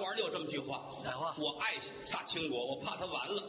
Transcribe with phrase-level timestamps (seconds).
[0.00, 1.74] 玩里有这么句话，哪话我爱
[2.10, 3.42] 大清国，我怕他完了。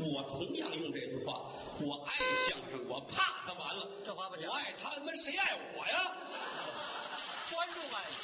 [0.00, 2.16] 我同样用这句话，我爱
[2.48, 3.86] 相声，我怕他完了。
[4.04, 6.16] 这话不行我爱他，他妈谁爱我呀？
[7.52, 8.16] 观众爱你。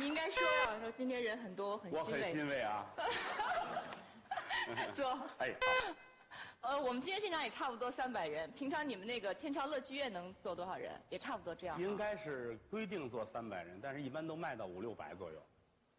[0.00, 2.32] 你应该说呀，说今天人很多，我很我很欣慰。
[2.32, 2.86] 欣慰啊。
[4.92, 5.08] 坐。
[5.38, 5.94] 哎，好，
[6.60, 10.92] 呃，我们今天现场也差不多三百人，平常你们那个天桥乐剧院能坐多少人？
[11.08, 11.80] 也差不多这样。
[11.80, 11.96] 应。
[11.96, 15.42] 该是规定坐三百人，但是一般都卖到五六百左右，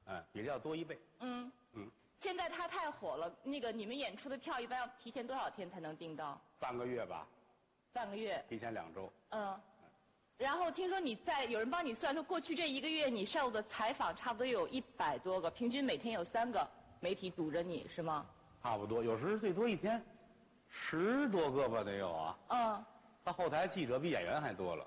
[0.06, 1.00] 哎，比这要多一倍。
[1.20, 1.50] 嗯。
[1.74, 6.40] 嗯，现在它太火了，那个你们演出的票一般要提前多少天才能订到？
[6.60, 7.26] 半个月吧，
[7.94, 8.44] 半个月。
[8.50, 9.12] 提前两周。
[9.30, 9.60] 嗯。
[10.38, 16.66] 然后听说你在有人帮你算，说过去这一个月你受的采访差不多有一百多个，平均每天有三个
[17.00, 18.26] 媒体堵着你是吗？
[18.62, 20.02] 差不多，有时最多一天
[20.70, 22.38] 十多个吧，得有啊。
[22.50, 22.86] 嗯。
[23.24, 24.86] 到后台记者比演员还多了。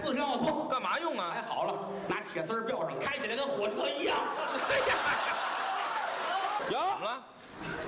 [0.00, 1.30] 四张奥拓干嘛用啊？
[1.34, 1.74] 还好了，
[2.08, 4.16] 拿铁丝儿吊上，开起来跟火车一样。
[4.68, 4.96] 哎呀，
[6.68, 7.22] 怎么，了？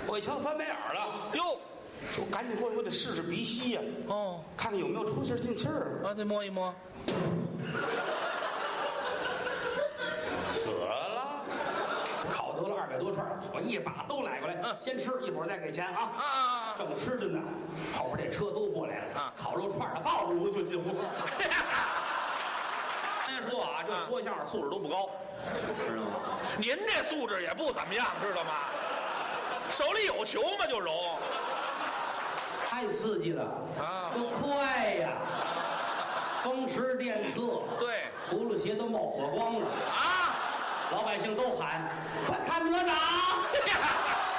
[0.07, 1.59] 我一瞧翻白眼儿了，哟，
[2.19, 6.03] 我赶紧过去，我得试试鼻息呀，哦，看看有没有出气儿进气儿。
[6.05, 6.75] 啊，再摸一摸。
[10.55, 11.41] 死了，
[12.31, 16.13] 烤得了二百多串儿，我一把都来过来，嗯先吃，一会儿再给钱啊。
[16.17, 16.77] 啊啊啊！
[16.79, 17.41] 正吃着呢，
[17.97, 20.85] 后边这车都过来了，啊烤肉串儿的抱着我就进屋。
[23.43, 25.11] 先说啊，这啊说相声素质都不高，
[25.87, 26.39] 知道吗？
[26.57, 28.51] 您这素质也不怎么样，知道吗？
[29.71, 30.67] 手里有球吗？
[30.67, 31.19] 就揉。
[32.65, 33.45] 太刺激了
[33.79, 35.11] 啊就快呀，
[36.43, 40.35] 风驰电掣，对轱辘鞋都冒火光了，啊！
[40.91, 41.89] 老百姓都喊
[42.27, 42.93] ：“快看哪吒！”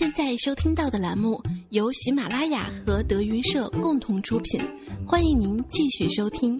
[0.00, 1.38] 现在收听到的栏目
[1.72, 4.58] 由喜马拉雅和德云社共同出品，
[5.06, 6.58] 欢迎您继续收听。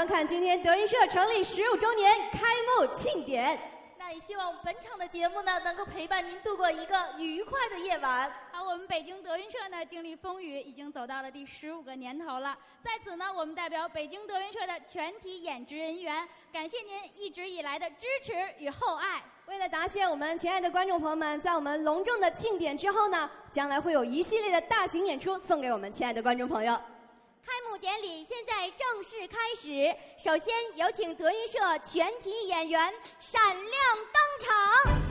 [0.00, 3.60] 观看今天德云社成立十五周年开幕庆典。
[3.98, 8.32] 那也希望本场的节目呢，能够陪伴您度过一个愉快的夜晚。
[8.50, 12.56] 好，我们北京德云社呢，经历风雨，已经走到了第十五个年头了。
[12.82, 19.22] 在此呢，我们代表北京德云社的全体演职人员，感谢您一直以来的支持与厚爱。
[19.48, 26.74] 为了答谢我们亲爱的观众朋友们，在我们隆重的庆典之后呢，将来会有一系列的大型演出送给我们亲爱的观众朋友。
[27.44, 33.64] 开幕典礼现在正式开始，首先有请德云社全体演员闪亮
[34.12, 35.09] 登场。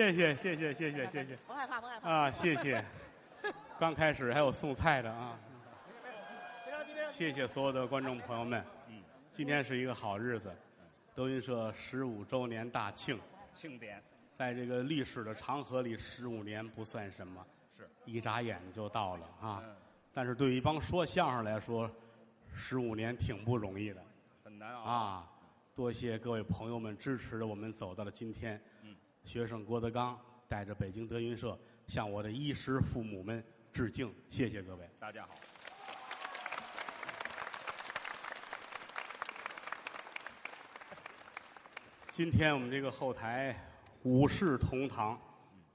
[0.00, 2.82] 谢谢谢谢谢谢谢谢不害怕不害怕啊，谢谢。
[3.78, 5.38] 刚开始还有送菜的啊，
[7.10, 8.64] 谢谢所有的观众朋友们。
[8.88, 10.50] 嗯，今天是一个好日子，
[11.14, 13.20] 德云社十五周年大庆。
[13.52, 14.02] 庆典
[14.38, 17.44] 在这个历史的长河里，十五年不算什么，
[17.76, 19.60] 是一眨眼就到了啊。
[19.62, 19.76] 嗯
[20.14, 21.88] 但是对于一帮说相声来说，
[22.54, 24.02] 十五年挺不容易的
[24.42, 24.82] 很难熬。
[24.82, 25.26] 啊。
[25.72, 28.60] 多谢各位朋友们支持着我们走到了今天。
[29.22, 34.88] 嗯，学生郭德纲带着北京德云社向我的衣食父母们致敬，谢谢各位。
[34.98, 35.34] 大家好，
[42.10, 43.56] 今天我们这个后台
[44.02, 45.20] 五世同堂，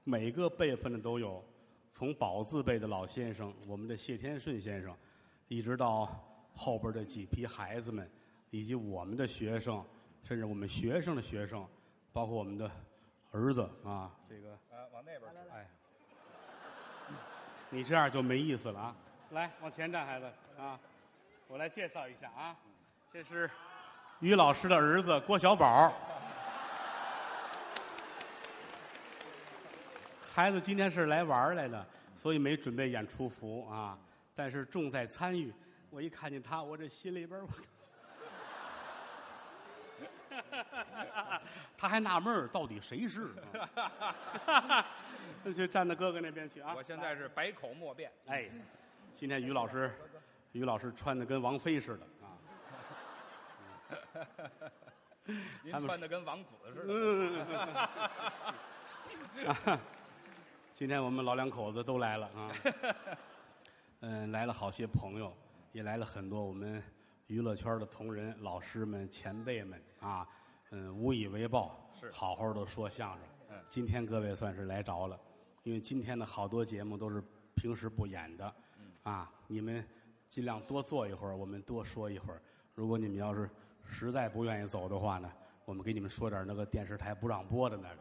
[0.04, 1.44] 每个辈分的都有，
[1.92, 4.96] 从宝字辈的老先生，我们的谢天顺先生，
[5.48, 6.06] 一直到
[6.54, 8.10] 后边的几批孩子们，
[8.50, 9.84] 以及我们的学生，
[10.22, 11.66] 甚至我们学生的学生，
[12.12, 12.70] 包括我们的
[13.36, 15.38] 儿子啊，这个呃，往那边去。
[15.52, 15.66] 哎，
[17.68, 18.96] 你这样就没意思了啊！
[19.30, 20.26] 来，往前站，孩子
[20.58, 20.80] 啊！
[21.46, 22.56] 我来介绍一下啊，
[23.12, 23.50] 这是
[24.20, 25.92] 于老师的儿子郭小宝。
[30.32, 33.98] 孩子今天是来玩儿来的，所以没准备演出服啊，
[34.34, 35.52] 但是重在参与。
[35.90, 37.48] 我一看见他，我这心里边儿我，
[41.76, 43.34] 他还纳闷儿到底谁是？
[43.64, 44.86] 啊
[45.44, 46.74] 那就站到哥哥那边去啊！
[46.76, 48.10] 我现在是百口莫辩。
[48.26, 48.50] 哎，
[49.14, 49.94] 今天于老师，
[50.52, 52.34] 于老师穿的跟王菲似的啊。
[55.62, 57.78] 您穿的跟王子似嗯的。
[59.48, 59.80] 啊
[60.72, 62.50] 今天我们老两口子都来了啊，
[64.00, 65.34] 嗯，来了好些朋友，
[65.72, 66.82] 也来了很多我们
[67.28, 70.26] 娱乐圈的同仁、老师们、前辈们啊，
[70.70, 73.20] 嗯，无以为报，是好好的说相声。
[73.50, 75.18] 嗯今天各位算是来着了，
[75.64, 77.22] 因为今天的好多节目都是
[77.54, 78.54] 平时不演的，
[79.02, 79.84] 啊，你们
[80.28, 82.40] 尽量多坐一会儿，我们多说一会儿。
[82.74, 83.50] 如果你们要是
[83.84, 85.32] 实在不愿意走的话呢，
[85.64, 87.96] 我们给你们说点那个电视台不让播的那个。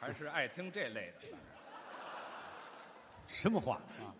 [0.00, 1.28] 还是爱听这类的。
[3.26, 4.12] 什么话啊？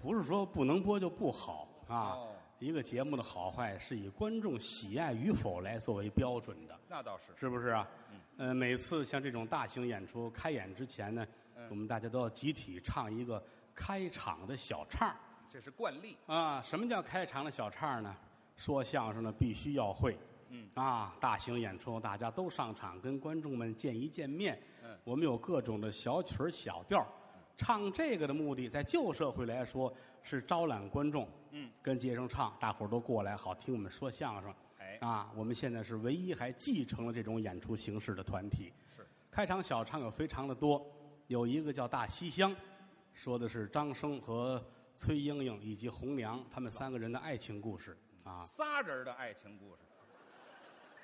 [0.00, 1.94] 不是说不能播就不好啊。
[1.94, 7.26] 哦一个节目的好坏是以观众喜爱与否来作为标准的，那倒是。
[7.38, 7.88] 是不是啊？
[8.10, 8.48] 嗯。
[8.48, 11.24] 呃，每次像这种大型演出开演之前呢，
[11.56, 13.40] 嗯我们大家都要集体唱一个
[13.76, 15.14] 开场的小唱
[15.48, 16.16] 这是惯例。
[16.26, 16.60] 啊。
[16.64, 18.16] 什么叫开场的小唱呢？
[18.56, 20.18] 说相声的必须要会。
[20.48, 24.60] 嗯啊，大型演出大家都上场跟观众们见一见面。
[24.82, 27.06] 嗯我们有各种的小曲儿小调儿
[27.56, 34.54] 唱这个的目的，在旧社会来说是招揽观众，嗯，跟街上唱，大伙儿都过来好听我们说相声。
[34.78, 38.72] 哎啊，我们现在是唯一还继承了这种演出形式的团体。
[38.88, 40.84] 是开场小唱有非常的多，
[41.26, 42.52] 有一个叫《大西厢》，
[43.12, 44.64] 说的是张生和
[44.96, 48.42] 崔莺莺以及红娘他们三个人的爱情故事啊。
[48.42, 49.82] 仨人的爱情故事。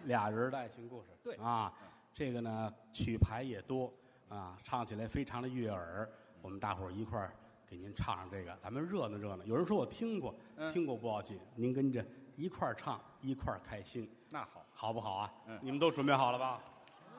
[0.04, 1.08] 俩人的爱情故事。
[1.22, 1.72] 对啊，
[2.12, 3.92] 这个呢曲牌也多
[4.28, 6.08] 啊，唱起来非常的悦耳。
[6.42, 7.32] 我们大伙儿一块儿
[7.66, 9.44] 给您唱上这个，咱们热闹热闹。
[9.44, 12.04] 有人说我听过，嗯听过不要紧，您跟着
[12.36, 15.32] 一块儿唱，一块儿开心，那好，好不好啊？
[15.46, 16.60] 嗯你们都准备好了吧？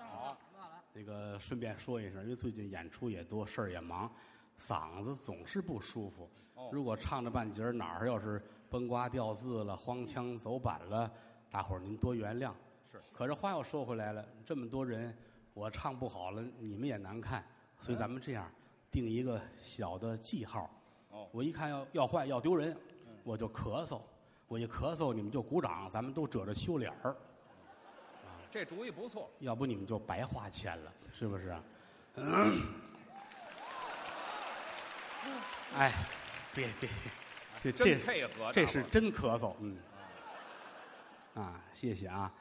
[0.10, 0.38] 好。
[0.94, 4.10] 那个顺便说一声，因为最近演出也多，事儿也忙，
[4.58, 6.30] 嗓子总是不舒服。
[6.54, 11.12] 哦如果唱着半截儿哪儿要是崩瓜掉字了、荒腔走板了，
[11.52, 12.54] 大伙儿您多原谅。
[12.90, 15.14] 是可是话又说回来了，这么多人，
[15.54, 17.46] 我唱不好了，你们也难看，
[17.82, 18.50] 所以咱们这样
[18.96, 20.70] 定一个小的记号。
[21.10, 21.28] 哦。
[21.32, 22.76] 我一看要要坏要丢人，
[23.24, 24.02] 我就咳嗽，
[24.48, 27.16] 我一咳嗽你们就鼓掌，咱们都褶着羞脸儿，
[28.50, 29.30] 这主意不错。
[29.40, 31.50] 要不你们就白花钱了，是不是？
[31.50, 31.64] 啊？
[35.76, 35.92] 哎，
[36.54, 36.90] 别别，
[37.62, 39.78] 这这真配合这是真咳嗽，嗯，
[41.34, 42.32] 啊，谢谢啊，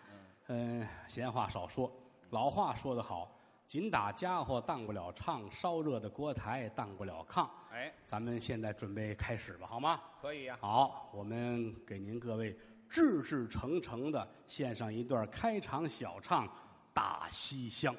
[0.47, 1.91] 嗯，闲话少说，
[2.31, 3.29] 老话说得好，
[3.67, 7.49] 紧打家伙当不了唱，烧热的锅台当不了炕。
[7.73, 10.01] 哎，咱们现在准备开始吧，好吗？
[10.21, 12.57] 可以呀、好，我们给您各位
[12.89, 16.47] 志志诚诚的献上一段开场小唱
[16.93, 17.95] 《打西厢》。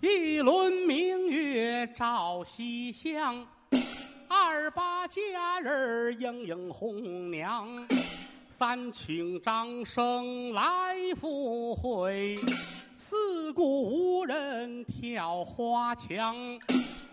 [0.00, 3.46] 一轮明月照西厢，
[4.28, 7.88] 二八佳人儿迎迎红娘，
[8.62, 10.62] 三请张生来
[11.16, 12.36] 赴会，
[12.96, 16.36] 四顾无人跳花墙，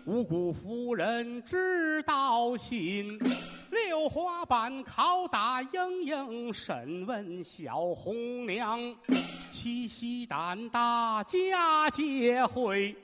[0.04, 3.18] 五谷夫人知道心，
[3.68, 8.78] 六花板拷打莺莺，审问小红娘。
[9.50, 12.94] 七夕胆大佳节会，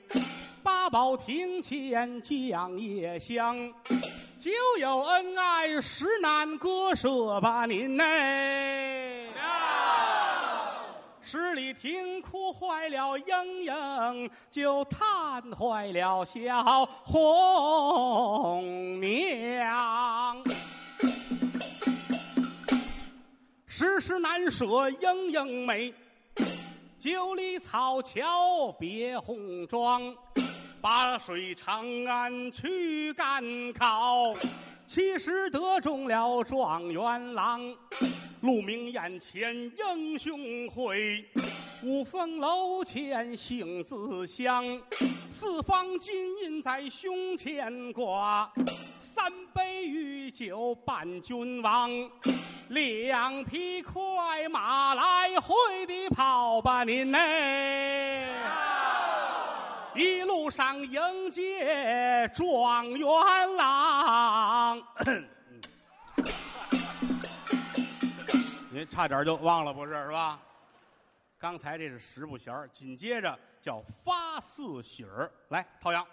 [0.63, 3.73] 八宝庭前降夜香。
[4.37, 9.27] 就有恩爱实难割舍吧您嘞。
[11.21, 20.41] 十里亭哭坏了莺莺，就叹坏了小红娘。
[23.65, 25.93] 世事难舍莺莺美，
[26.99, 30.15] 九里草桥别红妆。
[30.81, 34.33] 八水长安去赶考，
[34.85, 37.75] 七十得中了状元郎。
[38.41, 41.25] 鹿鸣眼前英雄会，
[41.83, 44.79] 五凤楼前杏子香。
[45.31, 46.13] 四方金
[46.43, 48.51] 印在胸前挂，
[49.01, 51.89] 三杯御酒伴君王。
[52.69, 57.17] 两匹快马来回的跑吧您呐！
[59.97, 63.09] 一路上迎接状元
[63.55, 64.77] 郎。
[68.69, 70.39] 您差点就忘了，不是是吧？
[71.39, 75.31] 刚才这是十不弦紧接着叫发四喜儿。
[75.49, 76.05] 来，陶阳，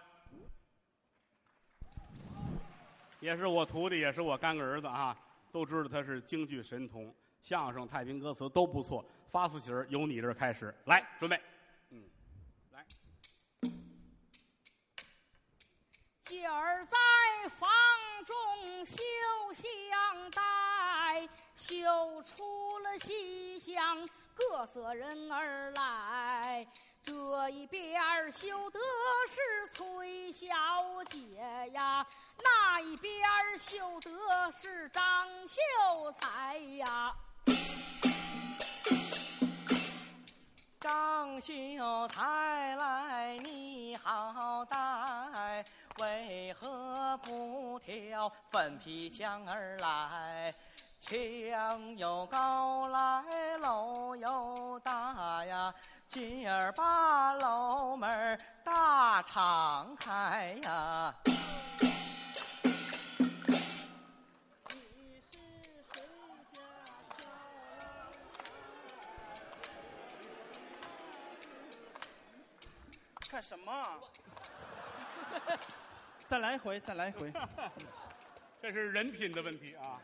[3.20, 5.14] 也是我徒弟，也是我干个儿子啊，
[5.52, 9.04] 都知道他是京剧神童，相声、太平歌词都不错。
[9.28, 11.38] 发四喜儿由你这儿开始，来，准备。
[16.44, 16.98] 今儿在
[17.58, 17.70] 房
[18.26, 18.36] 中
[18.84, 19.02] 绣
[19.54, 21.26] 香袋，
[21.56, 26.66] 绣出了西厢各色人儿来。
[27.02, 27.98] 这一边
[28.30, 28.78] 绣的
[29.26, 30.46] 是崔小
[31.06, 31.16] 姐
[31.72, 32.06] 呀，
[32.42, 33.26] 那一边
[33.56, 37.14] 绣的是张秀才呀。
[40.78, 44.76] 张秀才来，你好歹，
[46.00, 50.52] 为何不挑粉皮枪儿来？
[50.98, 55.72] 墙又高来，楼又大呀，
[56.08, 61.14] 今儿把楼门儿大敞开呀。
[73.30, 73.72] 干什么？
[76.26, 77.30] 再来一回，再来一回。
[78.62, 80.00] 这是人品的问题啊！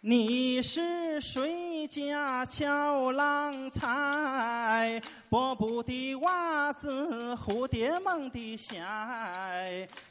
[0.00, 4.98] 你是谁家俏郎才？
[5.28, 8.82] 薄布的袜子，蝴蝶梦的鞋。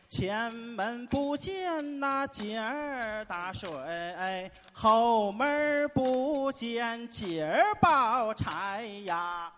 [0.08, 9.52] 前门不见那姐儿打水，后门不见姐儿宝钗呀。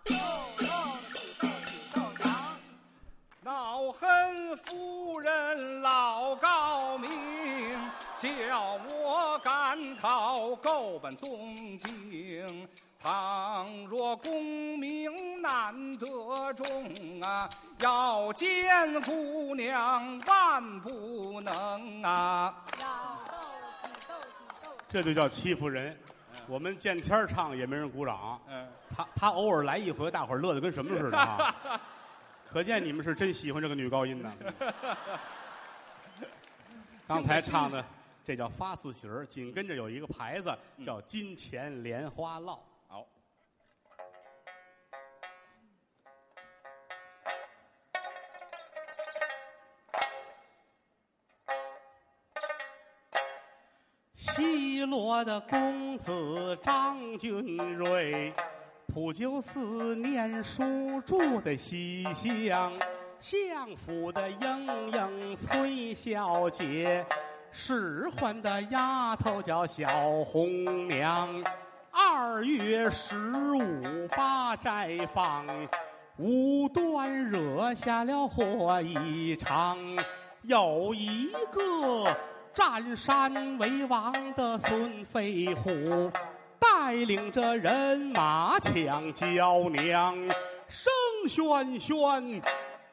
[3.44, 7.10] 恼恨夫人老高明，
[8.18, 12.68] 叫我赶考够本东京。
[13.02, 22.56] 倘若功名难得中啊，要见姑娘万不能啊！
[24.88, 25.98] 这就叫欺负人。
[26.48, 31.54] 我们见天儿唱也没人鼓掌，嗯，他他偶尔来一回，大伙儿乐得跟什么似的啊！
[32.54, 34.32] 可见你们是真喜欢这个女高音呢。
[37.08, 37.84] 刚才唱的
[38.24, 42.64] 这叫发四喜儿，紧跟着有一个牌子叫金钱莲花落。
[42.88, 43.08] 好，
[54.16, 58.32] 西罗的公子张君瑞，
[58.94, 62.72] 普救寺念书住在西厢，
[63.20, 67.04] 相府的莺莺崔小姐，
[67.52, 69.88] 使唤的丫头叫小
[70.24, 71.28] 红娘。
[71.90, 73.16] 二月十
[73.54, 75.44] 五八斋坊，
[76.18, 79.76] 无端惹下了祸一场，
[80.44, 82.16] 有一个。
[82.54, 85.72] 占山为王的孙飞虎，
[86.94, 90.16] 带领着人马抢娇娘，
[90.68, 90.94] 声
[91.28, 92.40] 喧喧，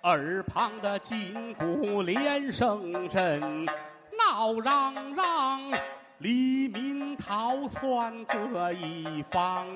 [0.04, 3.66] 耳旁的金鼓连声震，
[4.16, 5.60] 闹嚷嚷，
[6.16, 9.66] 黎民逃窜各一方，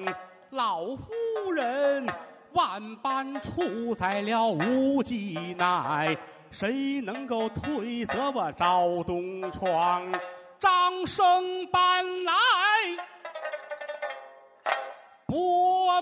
[0.49, 2.07] 老夫人
[2.53, 6.17] 万般处在了无计奈。
[6.51, 10.03] 谁能够推责我赵东窗？
[10.59, 12.33] 张生搬来，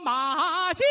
[0.04, 0.84] 麻将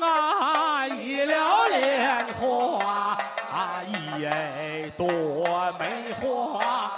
[0.00, 3.18] 啊，一了莲花，
[3.52, 6.92] 哎，朵梅花。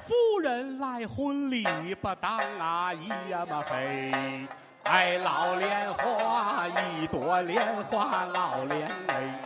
[0.00, 4.48] 夫人来婚礼不当啊，一呀嘛嘿，
[4.82, 9.38] 哎，老莲花一朵莲花老莲哎。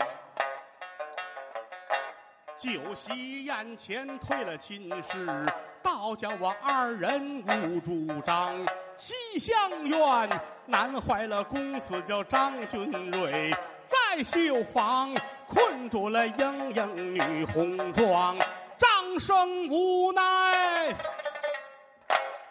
[2.56, 5.46] 酒席宴前退了亲事，
[5.82, 8.54] 倒叫我二人无主张。
[8.96, 15.14] 西厢院难坏了公子叫张君瑞，在绣房
[15.46, 18.36] 困住了莺莺女红妆。
[18.78, 20.94] 张生无奈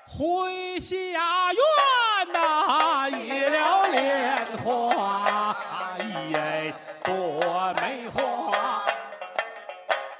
[0.07, 5.55] 回下院呐，一了莲花，
[5.91, 6.73] 哎，
[7.03, 8.85] 朵梅花。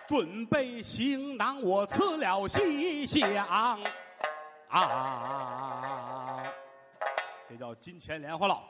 [0.08, 3.80] 准备行囊，我辞了西厢
[4.68, 5.93] 啊，
[7.54, 8.64] 这叫金钱莲花落。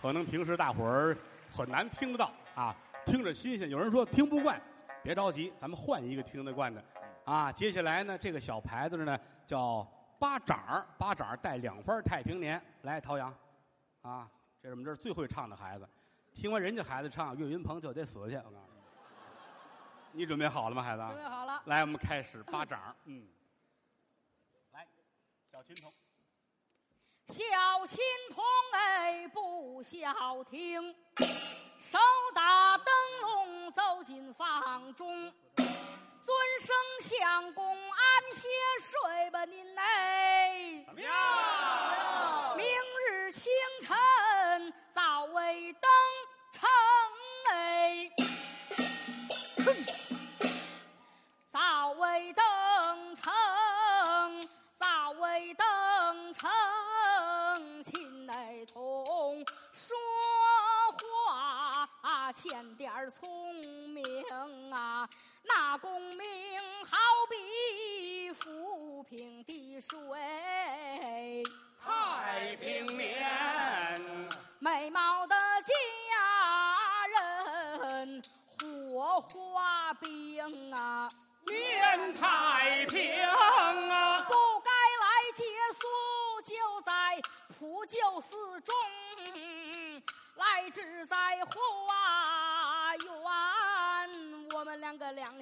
[0.00, 1.14] 可能平时大伙儿
[1.54, 3.68] 很难听得到啊，听着新鲜。
[3.68, 4.58] 有人说听不惯，
[5.02, 6.82] 别着急，咱们换一个听得惯的
[7.26, 7.52] 啊。
[7.52, 9.86] 接下来呢，这个小牌子呢叫
[10.18, 12.58] 八掌儿，八掌儿带两分太平年。
[12.80, 13.30] 来，陶阳
[14.00, 14.26] 啊，
[14.62, 15.86] 这是我们这儿最会唱的孩子。
[16.32, 18.36] 听完人家孩子唱，岳云鹏就得死去。
[18.36, 18.80] 我告诉你。
[20.12, 21.02] 你准备好了吗，孩子？
[21.08, 21.62] 准备好了。
[21.66, 22.96] 来，我们开始八掌。
[23.04, 23.28] 嗯，
[24.72, 24.88] 来，
[25.52, 25.92] 小琴童。
[27.30, 28.00] 小青
[28.34, 30.92] 童哎，不消停，
[31.78, 31.96] 手
[32.34, 32.86] 打灯
[33.22, 38.48] 笼走进房中，尊声相公安歇
[38.80, 40.84] 睡吧您哎。
[40.84, 42.56] 怎么样？
[42.56, 42.66] 明
[43.06, 43.48] 日清
[43.80, 45.88] 晨早为登
[46.50, 46.68] 城
[47.52, 48.10] 哎。
[51.48, 52.44] 早为登
[62.30, 63.28] 话欠点儿聪
[63.88, 64.04] 明
[64.72, 65.08] 啊！
[65.42, 66.96] 那功名好
[67.28, 71.42] 比浮萍的水，
[71.84, 73.26] 太平年，
[74.60, 75.34] 美貌的
[75.66, 81.10] 佳人，火花冰啊！
[81.48, 84.22] 念太平啊！
[84.28, 85.42] 不该来借
[85.74, 85.82] 宿，
[86.44, 87.20] 就在
[87.58, 88.72] 普救寺中，
[90.36, 92.19] 来至在花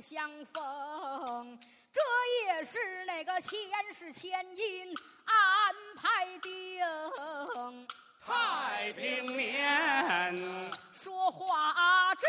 [0.00, 1.58] 相逢，
[1.92, 2.00] 这
[2.46, 3.58] 也是那个前
[3.92, 6.48] 世前因安排的。
[8.24, 12.26] 太平年，说话之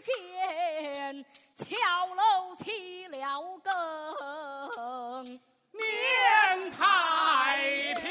[0.00, 1.24] 间。
[1.54, 1.66] 敲
[2.14, 5.24] 楼起了更，
[5.72, 8.08] 念太平。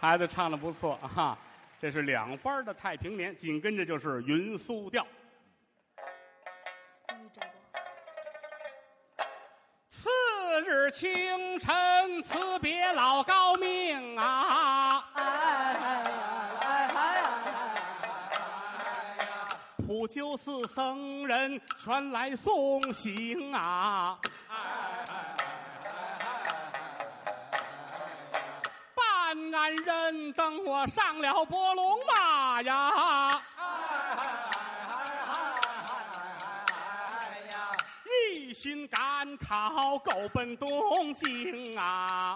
[0.00, 1.38] 孩子唱的不错啊，
[1.80, 5.06] 这是两番的太平年，紧跟着就是云苏调。
[9.88, 10.10] 次
[10.66, 15.06] 日清晨，辞别老高命啊。
[19.86, 24.18] 普救寺僧人传来送行啊！
[30.32, 33.42] 等我上了波龙马呀！
[38.32, 42.34] 一心赶考，够奔东京啊！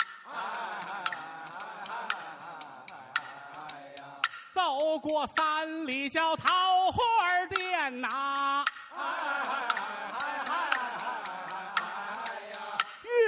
[4.53, 7.01] 走过三里叫桃花
[7.47, 8.65] 店呐，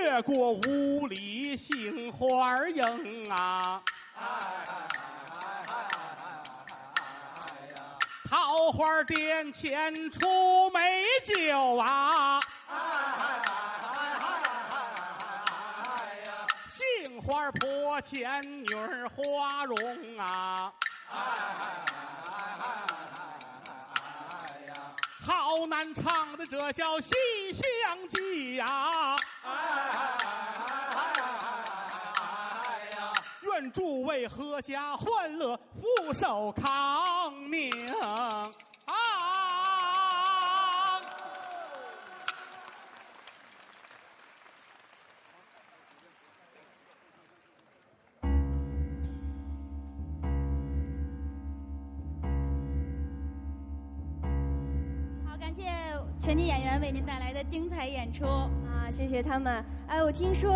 [0.00, 3.83] 越过五里杏花营啊，
[8.28, 12.40] 桃花店前出美酒啊，
[16.68, 20.72] 杏花坡前女儿花容啊。
[25.24, 27.14] 好难唱的，这叫《西
[27.52, 28.18] 厢记》
[28.56, 29.16] 呀！
[33.58, 37.70] 愿诸位阖家欢乐，福寿康宁。
[55.54, 55.62] 谢
[56.20, 58.26] 全体演员为您带来的精彩演出。
[58.26, 59.64] 啊，谢谢他们。
[59.88, 60.52] 哎，我听说。